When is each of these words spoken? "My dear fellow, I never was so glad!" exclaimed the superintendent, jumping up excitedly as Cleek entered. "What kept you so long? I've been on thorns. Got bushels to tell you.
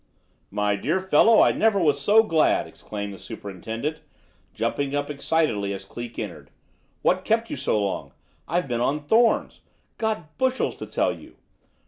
"My 0.49 0.75
dear 0.75 0.99
fellow, 0.99 1.41
I 1.41 1.51
never 1.51 1.77
was 1.79 2.01
so 2.01 2.23
glad!" 2.23 2.65
exclaimed 2.65 3.13
the 3.13 3.19
superintendent, 3.19 3.99
jumping 4.51 4.95
up 4.95 5.11
excitedly 5.11 5.73
as 5.75 5.85
Cleek 5.85 6.17
entered. 6.17 6.49
"What 7.03 7.23
kept 7.23 7.51
you 7.51 7.55
so 7.55 7.79
long? 7.79 8.11
I've 8.47 8.67
been 8.67 8.81
on 8.81 9.03
thorns. 9.03 9.61
Got 9.99 10.39
bushels 10.39 10.75
to 10.77 10.87
tell 10.87 11.13
you. 11.15 11.35